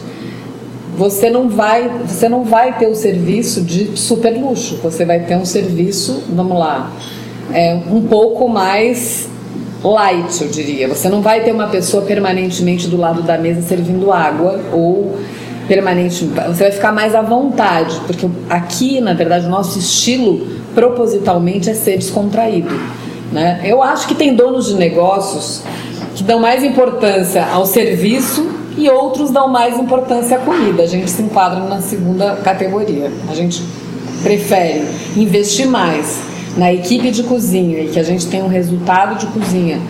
você 0.96 1.30
não 1.30 1.48
vai, 1.48 1.88
você 2.06 2.28
não 2.28 2.44
vai 2.44 2.78
ter 2.78 2.86
o 2.86 2.94
serviço 2.94 3.62
de 3.62 3.96
super 3.96 4.30
luxo. 4.30 4.78
Você 4.82 5.04
vai 5.04 5.20
ter 5.20 5.36
um 5.36 5.44
serviço, 5.44 6.22
vamos 6.28 6.58
lá, 6.58 6.92
é, 7.52 7.74
um 7.90 8.02
pouco 8.02 8.48
mais 8.48 9.28
light, 9.82 10.42
eu 10.42 10.48
diria. 10.48 10.88
Você 10.88 11.08
não 11.08 11.22
vai 11.22 11.42
ter 11.42 11.52
uma 11.52 11.68
pessoa 11.68 12.02
permanentemente 12.04 12.88
do 12.88 12.96
lado 12.96 13.22
da 13.22 13.38
mesa 13.38 13.62
servindo 13.62 14.12
água 14.12 14.60
ou 14.72 15.16
permanente, 15.72 16.26
você 16.26 16.64
vai 16.64 16.72
ficar 16.72 16.92
mais 16.92 17.14
à 17.14 17.22
vontade, 17.22 17.98
porque 18.06 18.28
aqui, 18.50 19.00
na 19.00 19.14
verdade, 19.14 19.46
o 19.46 19.48
nosso 19.48 19.78
estilo 19.78 20.46
propositalmente 20.74 21.70
é 21.70 21.74
ser 21.74 21.96
descontraído. 21.96 22.78
Né? 23.32 23.62
Eu 23.64 23.82
acho 23.82 24.06
que 24.06 24.14
tem 24.14 24.34
donos 24.34 24.66
de 24.66 24.74
negócios 24.74 25.62
que 26.14 26.22
dão 26.22 26.38
mais 26.38 26.62
importância 26.62 27.46
ao 27.46 27.64
serviço 27.64 28.46
e 28.76 28.90
outros 28.90 29.30
dão 29.30 29.48
mais 29.48 29.78
importância 29.78 30.36
à 30.36 30.40
comida. 30.40 30.82
A 30.82 30.86
gente 30.86 31.10
se 31.10 31.22
enquadra 31.22 31.60
na 31.60 31.80
segunda 31.80 32.36
categoria. 32.36 33.10
A 33.30 33.34
gente 33.34 33.62
prefere 34.22 34.84
investir 35.16 35.66
mais 35.66 36.20
na 36.54 36.70
equipe 36.70 37.10
de 37.10 37.22
cozinha 37.22 37.80
e 37.80 37.88
que 37.88 37.98
a 37.98 38.02
gente 38.02 38.26
tenha 38.26 38.44
um 38.44 38.48
resultado 38.48 39.18
de 39.18 39.26
cozinha 39.28 39.80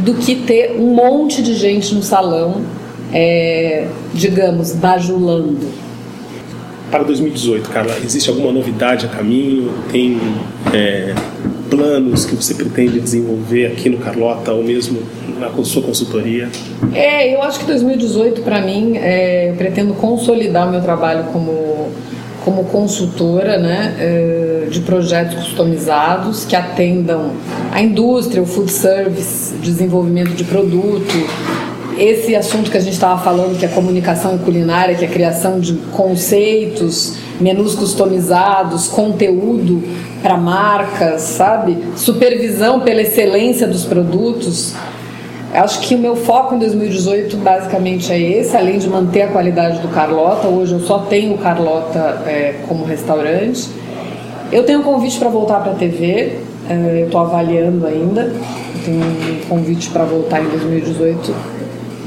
do 0.00 0.14
que 0.14 0.34
ter 0.34 0.76
um 0.76 0.92
monte 0.92 1.40
de 1.40 1.54
gente 1.54 1.94
no 1.94 2.02
salão, 2.02 2.62
é, 3.12 3.86
digamos, 4.14 4.72
bajulando. 4.72 5.68
Para 6.90 7.04
2018, 7.04 7.70
Carla, 7.70 7.96
existe 8.04 8.28
alguma 8.28 8.50
novidade 8.50 9.06
a 9.06 9.08
caminho? 9.08 9.72
Tem 9.92 10.18
é, 10.74 11.14
planos 11.70 12.24
que 12.24 12.34
você 12.34 12.52
pretende 12.52 13.00
desenvolver 13.00 13.66
aqui 13.66 13.88
no 13.88 13.98
Carlota 13.98 14.52
ou 14.52 14.64
mesmo 14.64 15.00
na 15.38 15.50
sua 15.62 15.82
consultoria? 15.82 16.48
É, 16.92 17.34
eu 17.34 17.42
acho 17.42 17.60
que 17.60 17.66
2018 17.66 18.42
para 18.42 18.60
mim, 18.60 18.96
é, 18.96 19.50
eu 19.50 19.54
pretendo 19.54 19.94
consolidar 19.94 20.66
o 20.66 20.70
meu 20.70 20.80
trabalho 20.80 21.24
como 21.32 21.90
como 22.44 22.64
consultora 22.64 23.58
né, 23.58 23.94
é, 23.98 24.66
de 24.70 24.80
projetos 24.80 25.44
customizados 25.44 26.44
que 26.44 26.56
atendam 26.56 27.32
a 27.70 27.82
indústria, 27.82 28.42
o 28.42 28.46
food 28.46 28.72
service, 28.72 29.54
desenvolvimento 29.56 30.30
de 30.30 30.44
produto, 30.44 31.14
esse 32.00 32.34
assunto 32.34 32.70
que 32.70 32.78
a 32.78 32.80
gente 32.80 32.94
estava 32.94 33.22
falando, 33.22 33.58
que 33.58 33.64
é 33.66 33.68
comunicação 33.68 34.38
culinária, 34.38 34.94
que 34.94 35.04
é 35.04 35.08
a 35.08 35.10
criação 35.10 35.60
de 35.60 35.74
conceitos, 35.92 37.16
menus 37.38 37.74
customizados, 37.74 38.88
conteúdo 38.88 39.82
para 40.22 40.38
marcas, 40.38 41.20
sabe? 41.20 41.76
Supervisão 41.96 42.80
pela 42.80 43.02
excelência 43.02 43.66
dos 43.66 43.84
produtos. 43.84 44.72
Acho 45.52 45.80
que 45.80 45.94
o 45.94 45.98
meu 45.98 46.16
foco 46.16 46.54
em 46.54 46.58
2018 46.58 47.36
basicamente 47.36 48.10
é 48.10 48.18
esse, 48.18 48.56
além 48.56 48.78
de 48.78 48.88
manter 48.88 49.22
a 49.22 49.28
qualidade 49.28 49.80
do 49.80 49.88
Carlota. 49.88 50.48
Hoje 50.48 50.72
eu 50.72 50.80
só 50.80 51.00
tenho 51.00 51.34
o 51.34 51.38
Carlota 51.38 52.22
é, 52.26 52.54
como 52.66 52.84
restaurante. 52.84 53.68
Eu 54.50 54.64
tenho 54.64 54.80
um 54.80 54.82
convite 54.82 55.18
para 55.18 55.28
voltar 55.28 55.60
para 55.60 55.72
a 55.72 55.74
TV, 55.74 56.38
é, 56.68 57.00
eu 57.02 57.06
estou 57.06 57.20
avaliando 57.20 57.86
ainda. 57.86 58.22
Eu 58.22 58.84
tenho 58.84 59.00
um 59.02 59.48
convite 59.50 59.90
para 59.90 60.04
voltar 60.04 60.40
em 60.40 60.48
2018. 60.48 61.59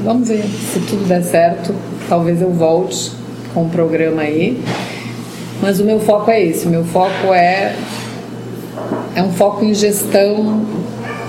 Vamos 0.04 0.28
ver 0.28 0.44
se 0.44 0.80
tudo 0.80 1.08
der 1.08 1.22
certo. 1.22 1.74
Talvez 2.10 2.42
eu 2.42 2.50
volte 2.50 3.10
com 3.54 3.64
o 3.64 3.70
programa 3.70 4.20
aí. 4.20 4.62
Mas 5.62 5.80
o 5.80 5.84
meu 5.84 5.98
foco 5.98 6.30
é 6.30 6.44
esse. 6.44 6.66
O 6.66 6.68
meu 6.68 6.84
foco 6.84 7.32
é 7.32 7.74
é 9.16 9.22
um 9.22 9.32
foco 9.32 9.64
em 9.64 9.72
gestão 9.72 10.62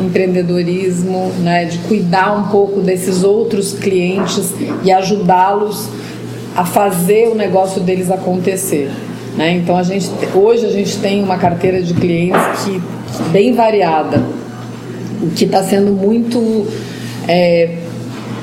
empreendedorismo, 0.02 1.32
né, 1.40 1.64
de 1.64 1.78
cuidar 1.88 2.38
um 2.38 2.50
pouco 2.50 2.82
desses 2.82 3.24
outros 3.24 3.72
clientes 3.72 4.54
e 4.84 4.92
ajudá-los 4.92 5.88
a 6.54 6.66
fazer 6.66 7.30
o 7.30 7.36
negócio 7.36 7.82
deles 7.82 8.12
acontecer. 8.12 8.92
Né? 9.38 9.52
Então 9.52 9.78
a 9.78 9.84
gente 9.84 10.10
hoje 10.34 10.66
a 10.66 10.70
gente 10.70 10.98
tem 10.98 11.24
uma 11.24 11.38
carteira 11.38 11.82
de 11.82 11.94
clientes 11.94 12.42
que 12.66 12.82
bem 13.32 13.54
variada, 13.54 14.22
o 15.22 15.30
que 15.30 15.46
está 15.46 15.64
sendo 15.64 15.92
muito 15.94 16.68
é, 17.26 17.85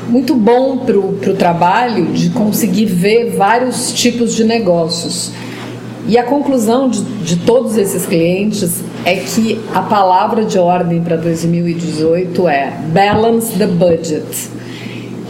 muito 0.08 0.34
bom 0.34 0.78
para 0.78 0.98
o 0.98 1.34
trabalho 1.36 2.06
de 2.06 2.30
conseguir 2.30 2.86
ver 2.86 3.36
vários 3.36 3.92
tipos 3.92 4.34
de 4.34 4.44
negócios. 4.44 5.32
E 6.06 6.18
a 6.18 6.24
conclusão 6.24 6.88
de, 6.88 7.00
de 7.00 7.36
todos 7.36 7.76
esses 7.78 8.04
clientes 8.06 8.82
é 9.04 9.14
que 9.16 9.60
a 9.72 9.82
palavra 9.82 10.44
de 10.44 10.58
ordem 10.58 11.00
para 11.00 11.16
2018 11.16 12.48
é 12.48 12.72
balance 12.92 13.56
the 13.56 13.66
budget. 13.66 14.26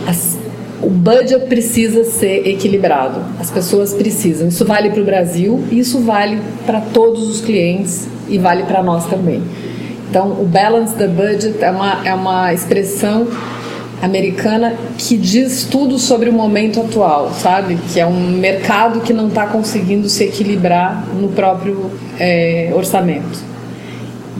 As, 0.06 0.38
o 0.80 0.88
budget 0.88 1.46
precisa 1.46 2.04
ser 2.04 2.48
equilibrado. 2.48 3.20
As 3.38 3.50
pessoas 3.50 3.92
precisam. 3.92 4.48
Isso 4.48 4.64
vale 4.64 4.90
para 4.90 5.02
o 5.02 5.04
Brasil 5.04 5.62
isso 5.70 6.00
vale 6.00 6.40
para 6.64 6.80
todos 6.80 7.28
os 7.28 7.40
clientes 7.40 8.08
e 8.28 8.38
vale 8.38 8.62
para 8.62 8.82
nós 8.82 9.06
também. 9.06 9.42
Então, 10.08 10.32
o 10.32 10.44
balance 10.44 10.94
the 10.94 11.06
budget 11.06 11.62
é 11.62 11.70
uma, 11.70 12.00
é 12.04 12.14
uma 12.14 12.52
expressão 12.52 13.26
americana 14.02 14.74
que 14.98 15.16
diz 15.16 15.64
tudo 15.64 15.96
sobre 15.96 16.28
o 16.28 16.32
momento 16.32 16.80
atual, 16.80 17.32
sabe? 17.32 17.78
Que 17.92 18.00
é 18.00 18.06
um 18.06 18.32
mercado 18.32 19.00
que 19.00 19.12
não 19.12 19.28
está 19.28 19.46
conseguindo 19.46 20.08
se 20.08 20.24
equilibrar 20.24 21.06
no 21.14 21.28
próprio 21.28 21.88
é, 22.18 22.72
orçamento. 22.74 23.52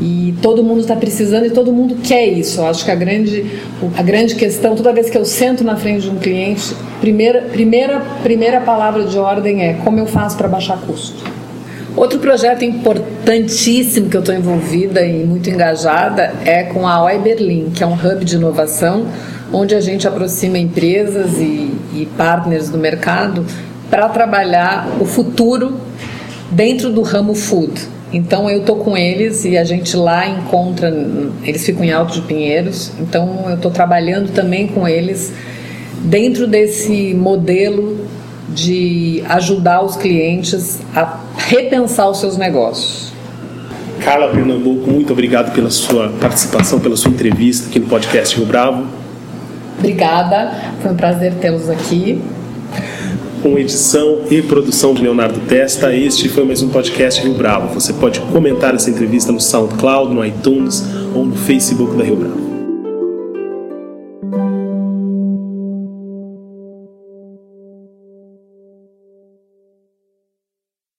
E 0.01 0.35
todo 0.43 0.65
mundo 0.65 0.81
está 0.81 0.97
precisando 0.97 1.47
e 1.47 1.51
todo 1.51 1.73
mundo 1.73 1.97
quer 2.03 2.27
isso. 2.27 2.61
Eu 2.61 2.67
acho 2.67 2.85
que 2.85 2.91
a 2.91 2.95
grande, 2.95 3.47
a 3.97 4.03
grande 4.03 4.35
questão, 4.35 4.75
toda 4.75 4.93
vez 4.93 5.09
que 5.09 5.17
eu 5.17 5.25
sento 5.25 5.63
na 5.63 5.77
frente 5.77 6.03
de 6.03 6.11
um 6.11 6.17
cliente, 6.17 6.75
primeira, 7.01 7.43
primeira, 7.43 8.01
primeira 8.23 8.61
palavra 8.61 9.05
de 9.05 9.17
ordem 9.17 9.63
é 9.63 9.75
como 9.85 9.99
eu 9.99 10.07
faço 10.07 10.37
para 10.37 10.49
baixar 10.49 10.81
custo. 10.81 11.23
Outro 11.95 12.19
projeto 12.19 12.65
importantíssimo 12.65 14.09
que 14.09 14.17
eu 14.17 14.21
estou 14.21 14.35
envolvida 14.35 15.05
e 15.05 15.25
muito 15.25 15.51
engajada 15.51 16.33
é 16.45 16.63
com 16.63 16.89
a 16.89 17.05
OI 17.05 17.19
Berlim, 17.19 17.71
que 17.71 17.85
é 17.85 17.87
um 17.87 17.93
hub 17.93 18.25
de 18.25 18.37
inovação 18.37 19.07
onde 19.53 19.75
a 19.75 19.81
gente 19.81 20.09
aproxima 20.09 20.59
empresas 20.59 21.39
e, 21.39 21.73
e 21.95 22.09
partners 22.17 22.71
do 22.71 22.79
mercado 22.79 23.45
para 23.91 24.09
trabalhar 24.09 24.89
o 25.01 25.05
futuro 25.05 25.79
dentro 26.51 26.91
do 26.91 27.03
ramo 27.03 27.35
food. 27.35 27.81
Então 28.13 28.49
eu 28.49 28.63
tô 28.63 28.77
com 28.77 28.97
eles 28.97 29.45
e 29.45 29.57
a 29.57 29.65
gente 29.65 29.97
lá 29.97 30.27
encontra, 30.27 30.89
eles 31.43 31.65
ficam 31.65 31.85
em 31.85 31.93
Alto 31.93 32.15
de 32.15 32.23
Pinheiros, 32.23 32.93
então 33.01 33.47
eu 33.49 33.57
tô 33.57 33.71
trabalhando 33.71 34.33
também 34.33 34.67
com 34.67 34.87
eles 34.87 35.33
dentro 36.05 36.47
desse 36.47 37.15
modelo 37.15 38.07
de 38.49 39.23
ajudar 39.29 39.83
os 39.83 39.97
clientes 39.97 40.81
a 40.95 41.21
repensar 41.37 42.11
os 42.11 42.21
seus 42.21 42.37
negócios. 42.37 43.13
Carla 44.05 44.29
Pernambuco, 44.29 44.91
muito 44.91 45.13
obrigado 45.13 45.55
pela 45.55 45.71
sua 45.71 46.11
participação, 46.21 46.81
pela 46.81 46.97
sua 46.97 47.11
entrevista 47.11 47.69
aqui 47.69 47.79
no 47.79 47.87
podcast 47.87 48.37
Rio 48.37 48.45
Bravo. 48.45 49.02
Obrigada, 49.83 50.53
foi 50.81 50.93
um 50.93 50.95
prazer 50.95 51.35
tê-los 51.41 51.69
aqui 51.69 52.23
com 53.43 53.59
edição 53.59 54.21
e 54.31 54.41
produção 54.41 54.95
de 54.95 55.03
Leonardo 55.03 55.41
Testa. 55.41 55.93
Este 55.93 56.29
foi 56.29 56.45
mais 56.45 56.63
um 56.63 56.69
podcast 56.69 57.21
Rio 57.21 57.35
Bravo. 57.35 57.75
Você 57.75 57.93
pode 57.93 58.21
comentar 58.21 58.73
essa 58.77 58.89
entrevista 58.89 59.33
no 59.33 59.41
SoundCloud, 59.41 60.15
no 60.15 60.25
iTunes 60.25 60.85
ou 61.13 61.27
no 61.27 61.35
Facebook 61.35 61.97
da 61.97 62.05
Rio 62.05 62.15
Bravo. 62.15 62.42